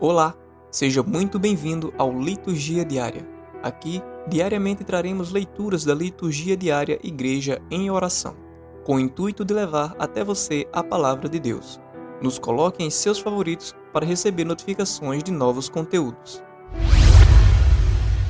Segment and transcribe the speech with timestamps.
[0.00, 0.32] Olá,
[0.70, 3.28] seja muito bem-vindo ao Liturgia Diária.
[3.64, 8.36] Aqui, diariamente traremos leituras da Liturgia Diária Igreja em Oração,
[8.84, 11.80] com o intuito de levar até você a palavra de Deus.
[12.22, 16.40] Nos coloque em seus favoritos para receber notificações de novos conteúdos.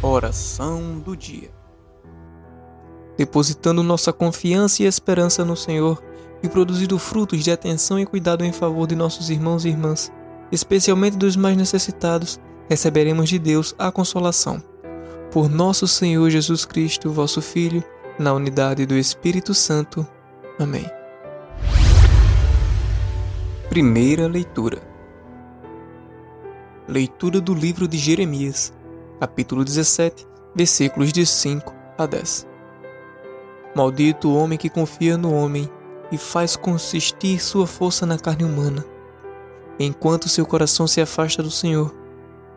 [0.03, 1.51] Oração do Dia
[3.19, 6.03] Depositando nossa confiança e esperança no Senhor
[6.43, 10.11] e produzindo frutos de atenção e cuidado em favor de nossos irmãos e irmãs,
[10.51, 14.63] especialmente dos mais necessitados, receberemos de Deus a consolação.
[15.31, 17.83] Por nosso Senhor Jesus Cristo, vosso Filho,
[18.19, 20.07] na unidade do Espírito Santo.
[20.59, 20.87] Amém.
[23.69, 24.83] Primeira leitura.
[26.89, 28.73] Leitura do livro de Jeremias,
[29.21, 32.47] capítulo 17, versículos de 5 a 10.
[33.77, 35.69] Maldito o homem que confia no homem
[36.11, 38.85] e faz consistir sua força na carne humana
[39.79, 41.95] enquanto seu coração se afasta do Senhor,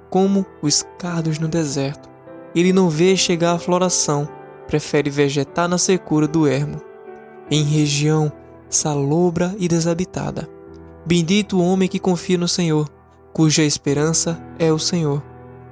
[0.10, 2.10] como os cardos no deserto.
[2.54, 4.28] Ele não vê chegar a floração,
[4.68, 6.82] prefere vegetar na secura do ermo,
[7.50, 8.32] em região
[8.70, 10.48] salobra e desabitada.
[11.06, 12.88] Bendito o homem que confia no Senhor,
[13.34, 15.24] cuja esperança é o Senhor.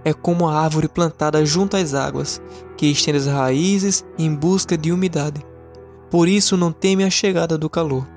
[0.03, 2.41] É como a árvore plantada junto às águas,
[2.77, 5.45] que estende as raízes em busca de umidade.
[6.09, 8.07] Por isso não teme a chegada do calor.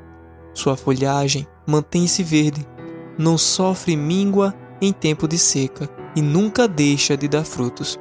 [0.54, 2.66] Sua folhagem mantém-se verde
[3.18, 7.98] não sofre míngua em tempo de seca e nunca deixa de dar frutos.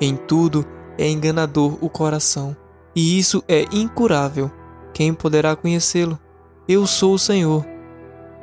[0.00, 0.64] Em tudo
[0.98, 2.56] é enganador o coração,
[2.94, 4.50] e isso é incurável.
[4.92, 6.18] Quem poderá conhecê-lo?
[6.68, 7.64] Eu sou o Senhor,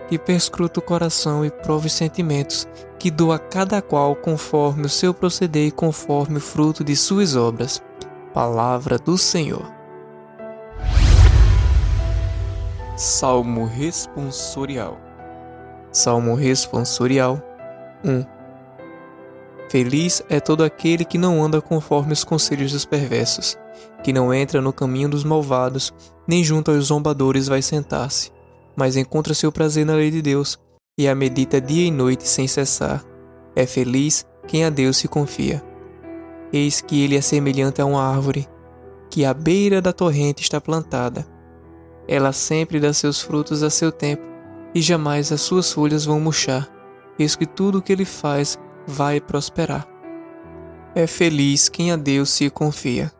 [0.07, 2.67] que perscruto o coração e provo os sentimentos,
[2.99, 7.35] que dou a cada qual conforme o seu proceder e conforme o fruto de suas
[7.35, 7.81] obras.
[8.33, 9.71] Palavra do Senhor.
[12.95, 15.02] Salmo responsorial
[15.93, 17.39] Salmo responsorial
[18.03, 18.25] 1
[19.69, 23.55] Feliz é todo aquele que não anda conforme os conselhos dos perversos,
[24.03, 25.93] que não entra no caminho dos malvados,
[26.27, 28.31] nem junto aos zombadores vai sentar-se,
[28.75, 30.57] mas encontra seu prazer na lei de Deus
[30.97, 33.05] e a medita dia e noite sem cessar.
[33.55, 35.63] É feliz quem a Deus se confia.
[36.51, 38.49] Eis que ele é semelhante a uma árvore,
[39.11, 41.23] que à beira da torrente está plantada.
[42.07, 44.32] Ela sempre dá seus frutos a seu tempo
[44.73, 46.67] e jamais as suas folhas vão murchar,
[47.17, 48.57] eis que tudo o que ele faz
[48.87, 49.87] vai prosperar.
[50.95, 53.11] É feliz quem a Deus se confia.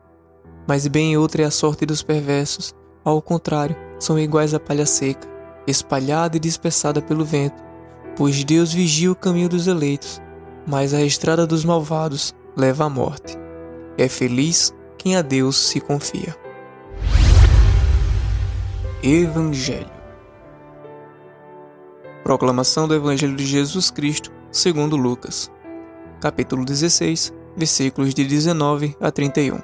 [0.66, 5.28] Mas bem outra é a sorte dos perversos, ao contrário, são iguais à palha seca,
[5.66, 7.62] espalhada e dispersada pelo vento,
[8.16, 10.20] pois Deus vigia o caminho dos eleitos,
[10.66, 13.36] mas a estrada dos malvados leva à morte.
[13.98, 16.34] É feliz quem a Deus se confia.
[19.02, 20.03] Evangelho
[22.24, 25.50] Proclamação do Evangelho de Jesus Cristo, segundo Lucas.
[26.22, 29.58] Capítulo 16, versículos de 19 a 31.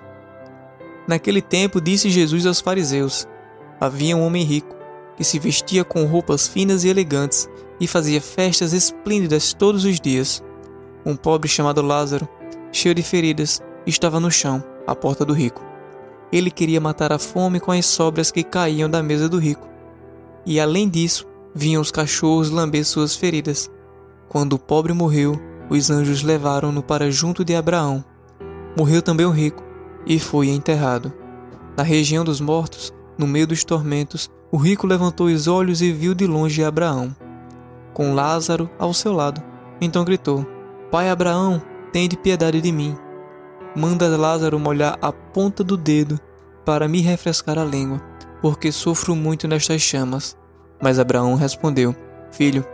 [1.09, 3.26] Naquele tempo disse Jesus aos fariseus:
[3.81, 4.76] Havia um homem rico
[5.16, 7.48] que se vestia com roupas finas e elegantes
[7.81, 10.44] e fazia festas esplêndidas todos os dias.
[11.06, 12.28] Um pobre chamado Lázaro,
[12.71, 15.65] cheio de feridas, estava no chão, à porta do rico.
[16.31, 19.66] Ele queria matar a fome com as sobras que caíam da mesa do rico.
[20.44, 23.71] E além disso, vinham os cachorros lamber suas feridas.
[24.28, 28.05] Quando o pobre morreu, os anjos levaram-no para junto de Abraão.
[28.77, 29.62] Morreu também o rico
[30.06, 31.12] e foi enterrado.
[31.77, 36.15] Na região dos mortos, no meio dos tormentos, o rico levantou os olhos e viu
[36.15, 37.15] de longe Abraão,
[37.93, 39.43] com Lázaro ao seu lado.
[39.81, 40.47] Então gritou:
[40.91, 41.62] Pai Abraão,
[41.93, 42.97] de piedade de mim.
[43.77, 46.19] Manda Lázaro molhar a ponta do dedo
[46.65, 48.00] para me refrescar a língua,
[48.41, 50.37] porque sofro muito nestas chamas.
[50.80, 51.94] Mas Abraão respondeu:
[52.30, 52.64] Filho,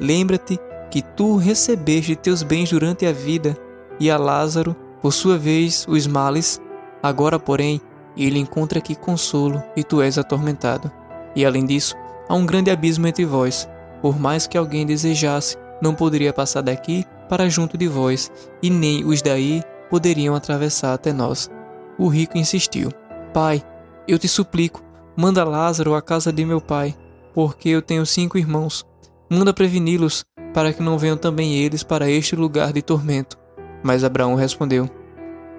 [0.00, 0.58] lembra-te
[0.90, 3.56] que tu recebeste teus bens durante a vida,
[3.98, 6.60] e a Lázaro, por sua vez, os males.
[7.02, 7.80] Agora, porém,
[8.16, 10.90] ele encontra aqui consolo e tu és atormentado.
[11.34, 11.94] E além disso,
[12.28, 13.68] há um grande abismo entre vós.
[14.02, 18.30] Por mais que alguém desejasse, não poderia passar daqui para junto de vós,
[18.62, 21.50] e nem os daí poderiam atravessar até nós.
[21.98, 22.90] O rico insistiu:
[23.32, 23.62] Pai,
[24.08, 24.82] eu te suplico,
[25.16, 26.94] manda Lázaro à casa de meu pai
[27.34, 28.84] porque eu tenho cinco irmãos.
[29.30, 33.38] Manda preveni-los, para que não venham também eles para este lugar de tormento.
[33.82, 34.88] Mas Abraão respondeu: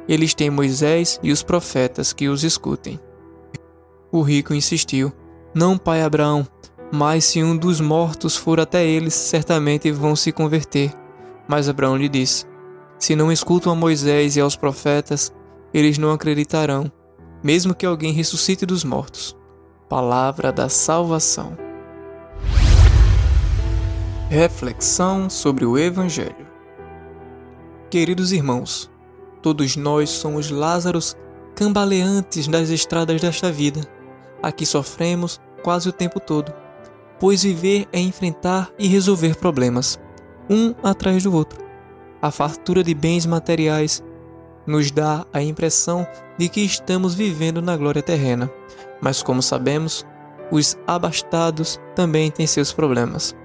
[0.07, 2.99] Eles têm Moisés e os profetas que os escutem.
[4.11, 5.11] O rico insistiu:
[5.53, 6.45] Não, pai Abraão,
[6.91, 10.93] mas se um dos mortos for até eles, certamente vão se converter.
[11.47, 12.45] Mas Abraão lhe disse:
[12.99, 15.33] Se não escutam a Moisés e aos profetas,
[15.73, 16.91] eles não acreditarão,
[17.41, 19.35] mesmo que alguém ressuscite dos mortos.
[19.87, 21.57] Palavra da salvação.
[24.31, 26.47] Reflexão sobre o Evangelho.
[27.89, 28.89] Queridos irmãos,
[29.41, 31.17] todos nós somos Lázaros
[31.53, 33.81] cambaleantes das estradas desta vida.
[34.41, 36.53] Aqui sofremos quase o tempo todo,
[37.19, 39.99] pois viver é enfrentar e resolver problemas,
[40.49, 41.61] um atrás do outro.
[42.21, 44.01] A fartura de bens materiais
[44.65, 46.07] nos dá a impressão
[46.37, 48.49] de que estamos vivendo na glória terrena,
[49.01, 50.05] mas como sabemos,
[50.49, 53.35] os abastados também têm seus problemas.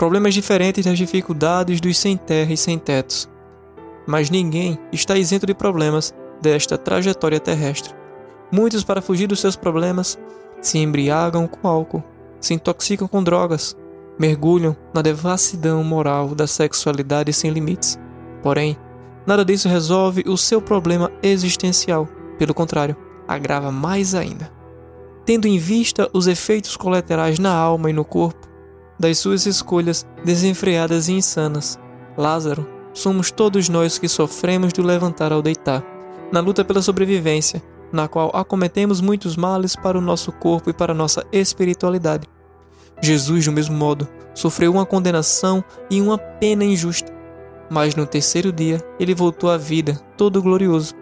[0.00, 3.28] Problemas diferentes das dificuldades dos sem terra e sem tetos.
[4.06, 7.92] Mas ninguém está isento de problemas desta trajetória terrestre.
[8.50, 10.18] Muitos, para fugir dos seus problemas,
[10.62, 12.02] se embriagam com álcool,
[12.40, 13.76] se intoxicam com drogas,
[14.18, 17.98] mergulham na devassidão moral da sexualidade sem limites.
[18.42, 18.78] Porém,
[19.26, 22.08] nada disso resolve o seu problema existencial.
[22.38, 22.96] Pelo contrário,
[23.28, 24.50] agrava mais ainda.
[25.26, 28.48] Tendo em vista os efeitos colaterais na alma e no corpo,
[29.00, 31.80] das suas escolhas desenfreadas e insanas.
[32.18, 35.82] Lázaro, somos todos nós que sofremos do levantar ao deitar,
[36.30, 40.92] na luta pela sobrevivência, na qual acometemos muitos males para o nosso corpo e para
[40.92, 42.28] a nossa espiritualidade.
[43.00, 47.10] Jesus, do mesmo modo, sofreu uma condenação e uma pena injusta,
[47.70, 50.94] mas no terceiro dia ele voltou à vida, todo glorioso.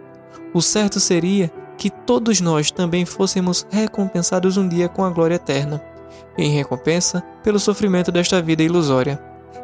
[0.55, 5.83] O certo seria que todos nós também fôssemos recompensados um dia com a glória eterna
[6.37, 9.21] em recompensa pelo sofrimento desta vida ilusória,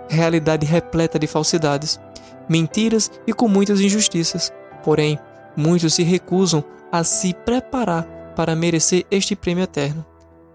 [0.08, 2.00] realidade repleta de falsidades,
[2.48, 4.52] mentiras e com muitas injustiças.
[4.82, 5.18] Porém,
[5.56, 8.04] muitos se recusam a se preparar
[8.36, 10.04] para merecer este prêmio eterno.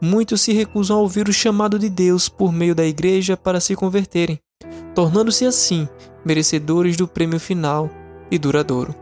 [0.01, 3.75] Muitos se recusam a ouvir o chamado de Deus por meio da igreja para se
[3.75, 4.39] converterem,
[4.95, 5.87] tornando-se assim
[6.23, 7.89] merecedores do prêmio final
[8.31, 8.95] e duradouro.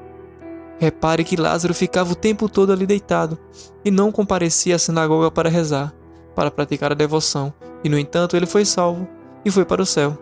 [0.80, 3.38] Repare que Lázaro ficava o tempo todo ali deitado
[3.84, 5.94] e não comparecia à sinagoga para rezar
[6.38, 7.51] para praticar a devoção,
[7.84, 9.07] e no entanto ele foi salvo
[9.44, 10.16] e foi para o céu.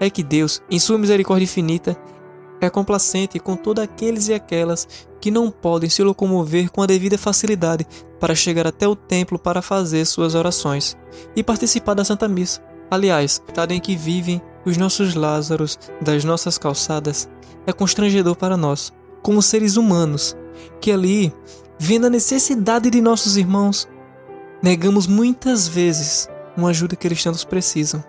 [0.00, 1.94] É que Deus, em sua misericórdia infinita,
[2.62, 4.88] é complacente com todos aqueles e aquelas
[5.20, 7.86] que não podem se locomover com a devida facilidade
[8.18, 10.96] para chegar até o templo para fazer suas orações
[11.36, 12.62] e participar da Santa Missa.
[12.90, 17.28] Aliás, o estado em que vivem os nossos Lázaros das nossas calçadas
[17.66, 20.34] é constrangedor para nós, como seres humanos,
[20.80, 21.34] que ali,
[21.78, 23.86] vendo a necessidade de nossos irmãos,
[24.64, 26.26] negamos muitas vezes
[26.56, 28.02] uma ajuda que tantos precisam.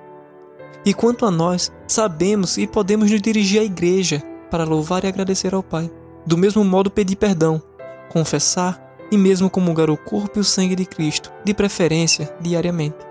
[0.86, 5.54] E quanto a nós, sabemos e podemos nos dirigir à igreja para louvar e agradecer
[5.54, 5.92] ao Pai.
[6.26, 7.62] Do mesmo modo, pedir perdão,
[8.08, 8.82] confessar
[9.12, 13.06] e mesmo comungar o corpo e o sangue de Cristo, de preferência diariamente.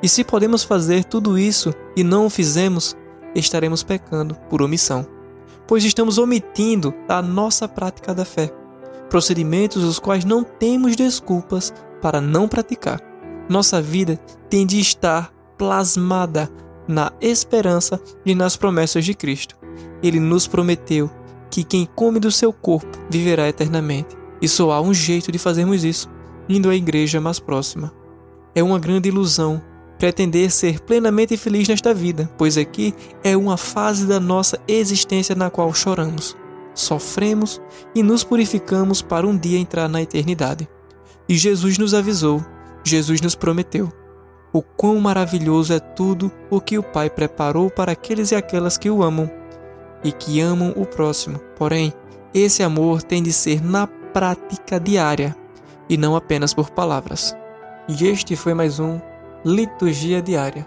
[0.00, 2.96] E se podemos fazer tudo isso e não o fizemos,
[3.34, 5.04] estaremos pecando por omissão,
[5.66, 8.52] pois estamos omitindo a nossa prática da fé,
[9.10, 13.00] procedimentos os quais não temos desculpas para não praticar.
[13.48, 14.18] Nossa vida
[14.48, 16.50] tem de estar plasmada
[16.86, 19.56] na esperança e nas promessas de Cristo.
[20.02, 21.10] Ele nos prometeu
[21.50, 24.16] que quem come do seu corpo viverá eternamente.
[24.40, 26.08] E só há um jeito de fazermos isso,
[26.48, 27.92] indo à igreja mais próxima.
[28.54, 29.60] É uma grande ilusão
[29.98, 35.50] pretender ser plenamente feliz nesta vida, pois aqui é uma fase da nossa existência na
[35.50, 36.36] qual choramos,
[36.72, 37.60] sofremos
[37.94, 40.68] e nos purificamos para um dia entrar na eternidade.
[41.28, 42.44] E Jesus nos avisou,
[42.82, 43.92] Jesus nos prometeu.
[44.52, 48.88] O quão maravilhoso é tudo o que o Pai preparou para aqueles e aquelas que
[48.88, 49.30] o amam
[50.02, 51.38] e que amam o próximo.
[51.56, 51.92] Porém,
[52.32, 55.36] esse amor tem de ser na prática diária
[55.88, 57.36] e não apenas por palavras.
[57.88, 59.00] E este foi mais um
[59.44, 60.66] Liturgia Diária.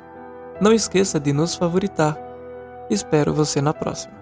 [0.59, 2.17] Não esqueça de nos favoritar.
[2.89, 4.20] Espero você na próxima.